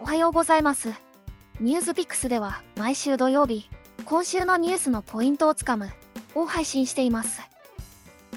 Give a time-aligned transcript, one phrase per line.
[0.00, 0.92] おはようございます。
[1.60, 3.68] ニュースピックスでは毎週土曜日、
[4.04, 5.90] 今週のニュースのポイントをつかむ
[6.36, 7.42] を配信しています。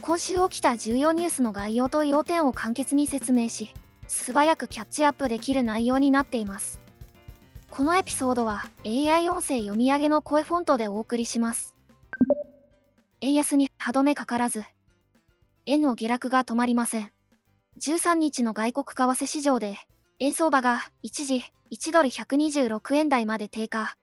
[0.01, 3.73] 今週起きた重要ニュースの概要と要点を簡潔に説明し、
[4.07, 6.79] 素早くキャッチアップできる内容になっています。
[7.69, 11.75] このエピソードは AI 音声読み上げの声フォントでお送りします。
[13.21, 14.63] 円安に歯止めかからず、
[15.67, 17.11] 円の下落が止まりません。
[17.79, 19.77] 13日の外国為替市場で、
[20.23, 23.97] 円相場が一時1ドル126円台まで低下。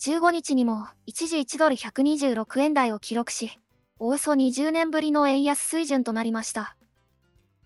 [0.00, 3.60] 15日にも一時1ドル126円台を記録し、
[3.98, 6.78] およそ20年ぶりの円安水準となりました。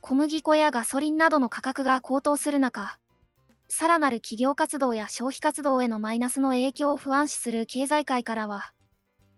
[0.01, 2.99] 小麦粉やガソリンなどの価格が高騰する中、
[3.69, 8.73] さらなる企業活動や消費活動へのマイナスの影響を不安視する経済界からは、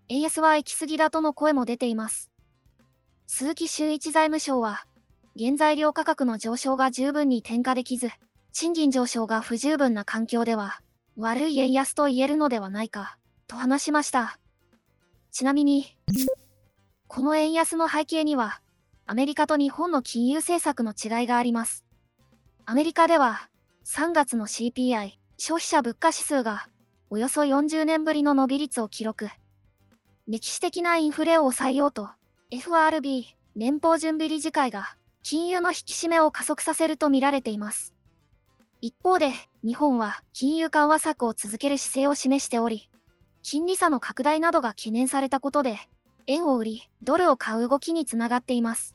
[0.08, 2.32] 円安は行き過ぎだとの声も出ています。
[3.26, 4.86] 鈴木修一財務省は、
[5.38, 8.08] 原材料価格の上昇が十分に転嫁できず、
[8.58, 10.80] 賃金上昇が不十分な環境では、
[11.14, 14.38] 悪い円安と言えるのではないか、と話しました。
[15.30, 15.94] ちなみに、
[17.06, 18.62] この円安の背景には、
[19.04, 21.84] アメリカと日本の金融政策の違いがあります。
[22.64, 23.50] アメリカでは、
[23.84, 26.70] 3月の CPI、消費者物価指数が、
[27.10, 29.28] およそ40年ぶりの伸び率を記録。
[30.28, 32.08] 歴史的なインフレを抑えようと、
[32.50, 37.95] FRB、連邦準備理事会が、金融の引き締めを加速させると見られています。
[38.86, 39.32] 一方で、
[39.64, 42.88] 日本は金融緩和策を続ける姿勢を示しており、
[43.42, 45.76] 金利差の拡大などが懸念されたことで、
[46.28, 48.94] 円を売り、ドルを買う動きにつながっています。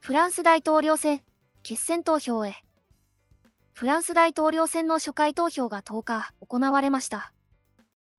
[0.00, 1.22] フランス大統領選、
[1.62, 2.56] 決選投票へ。
[3.72, 7.32] フランス大統領選の初回投票が10日行われました。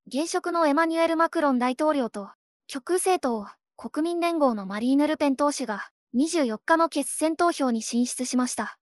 [0.08, 2.32] 現職のエマニュエル・マクロン大統領と、
[2.66, 8.80] 極右政党、国民連合のマリーヌ・ルペン党首が、24日の決選投票に進出しました。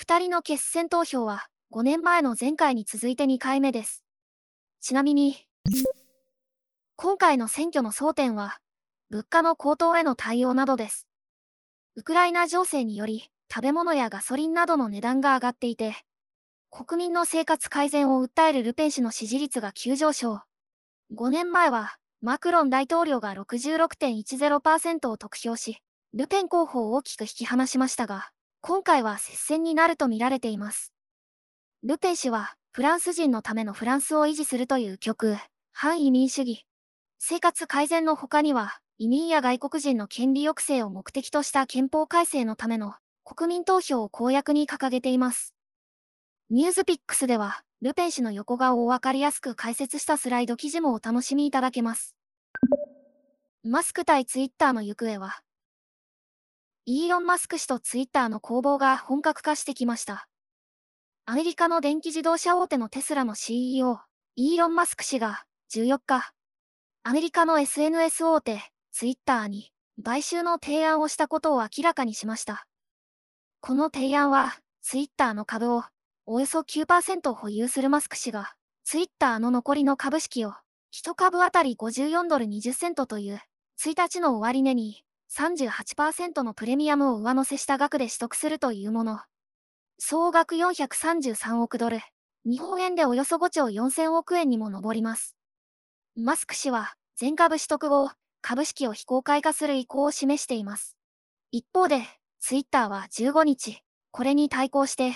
[0.00, 4.04] 二人の決選投票は、5年前の前回に続いて2回目です。
[4.80, 5.44] ちなみに、
[6.94, 8.58] 今回の選挙の争点は、
[9.10, 11.08] 物価の高騰への対応などです。
[11.96, 15.96] ウクライナ情勢により、食べ物やガソリンなどの値段が上がっていて、
[16.70, 20.42] 国民の生活改善を訴えるルペン氏の支持率が急上昇。
[21.12, 25.82] 5年前は、マクロン大統領が66.10%を得票し、
[26.14, 28.30] ルペン候補を大きく引き離しましたが、
[28.60, 30.92] 今回は接戦になると見られています。
[31.84, 35.36] ルペン氏は、フランス人のためのフランスを維持するという極、
[35.72, 36.66] 反移民主義。
[37.18, 45.54] 生活改善の他には、移民や外国人の権利抑制を目的とした憲法改正のための国民投票を公約に掲げています。
[46.50, 52.16] ニュースピックスでは、ルペン氏の横顔をわかりやすく解説したスライド記事もお楽しみいただけます。
[53.62, 55.42] マスク対ツイッターの行方は、
[56.90, 60.26] イーロン・マスク氏とツイッターの攻防が本格化してきました。
[61.26, 63.98] アメリカの電気自動車大手のテスラの CEO、
[64.36, 66.32] イーロン・マスク氏が14日、
[67.02, 69.70] アメリカの SNS 大手、ツイッターに
[70.02, 72.66] 買収の提案をしたことを明らかにしました。
[73.60, 75.84] この提案は、ツイッターの株を
[76.24, 78.54] およそ9%保有するマスク氏が、
[78.84, 80.54] ツイッターの残りの株式を
[80.94, 83.42] 1株当たり54ドル20セントという
[83.78, 85.04] 1日の終値に
[85.36, 89.20] 38%のプレミアムを上乗せした額で取得するというもの。
[89.98, 92.00] 総額433億ドル、
[92.44, 95.36] 日本円でおよそ5兆4000億円にも上ります。
[96.16, 100.96] マスク氏は全株取得後、株式を非公開化する意向を示しています。
[101.50, 102.02] 一方で、
[102.40, 105.14] ツイッターは15日、これに対抗して、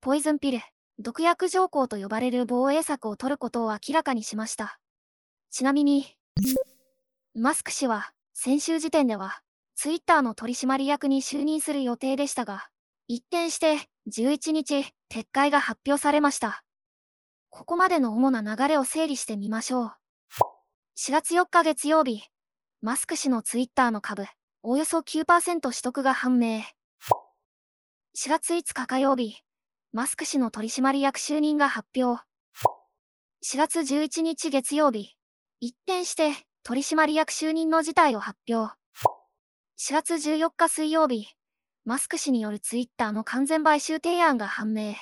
[0.00, 0.60] ポイズンピル、
[0.98, 4.78] 毒薬条項と呼ばれる防衛策を取ることを明らかにしました。
[5.50, 6.16] ちなみに、
[7.34, 9.43] マスク氏は、先週時点では、
[9.74, 12.68] ツイッターの取締役に就任する予定でしたが、
[13.08, 13.78] 一転して
[14.10, 16.64] 11日、撤回が発表されました。
[17.50, 19.92] ここまでの主な流れを整理してみましょう。
[20.96, 22.22] 4月4日月曜日、
[22.80, 24.26] マスク氏のツイッターの株、
[24.62, 26.62] およそ9%取得が判明。
[28.16, 29.36] 4月5日火曜日、
[29.92, 32.22] マスク氏の取締役就任が発表。
[33.44, 35.16] 4月11日月曜日、
[35.60, 36.32] 一転して
[36.62, 38.74] 取締役就任の事態を発表。
[39.76, 41.26] 4月14日水曜日、
[41.84, 44.94] マスク氏によるツイッターの完全買収提案が判明。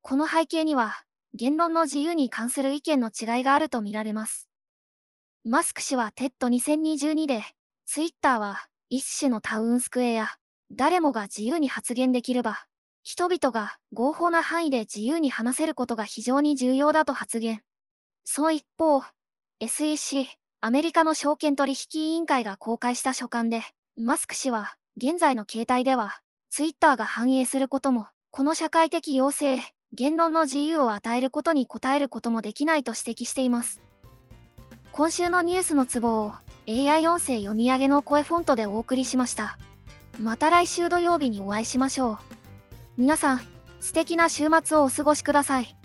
[0.00, 1.04] この背景には、
[1.34, 4.48] 言論の自由に関する意見の違いがあるとみられます。
[5.44, 7.42] マスク氏は TED2022 で、
[7.84, 10.38] ツイッターは一種のタウンスクエア、
[10.72, 12.56] 誰もが自由に発言できる場、
[13.02, 17.60] 人々が合法な範囲で自由に話せることが非常に重要だと発言。
[18.24, 19.02] その一方、
[19.60, 20.28] SEC、
[20.66, 23.60] アメリカの証券取引委員会が公開した書簡で、
[23.98, 29.58] マスク氏は、現在の形態では、ツイッターが反映することも、この社会的要請、
[29.92, 33.82] 言論の自由を与えることに応えることもできないと指摘しています。
[34.92, 36.32] 今週のニュースのツボを
[36.66, 39.58] AI 音声読み上げの声フォントでお送りしました。
[40.18, 42.18] また来週土曜日にお会いしましょう。
[42.96, 43.40] 皆さん、
[43.80, 45.76] 素敵な週末をお過ごしください。